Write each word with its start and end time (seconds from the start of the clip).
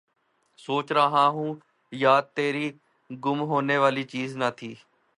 سوچ 0.59 0.91
رہا 0.91 1.25
ہوں 1.27 1.51
یاد 1.91 2.23
تیری، 2.35 2.67
گم 3.09 3.39
ہونے 3.49 3.77
والی 3.77 4.03
چیز 4.13 4.29
نہ 4.37 4.49
تھی 4.57 4.71